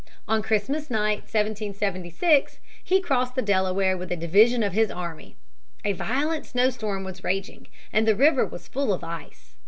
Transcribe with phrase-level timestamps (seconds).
[0.27, 5.35] On Christmas night, 1776, he crossed the Delaware with a division of his army.
[5.85, 9.57] A violent snowstorm was raging, the river was full of ice.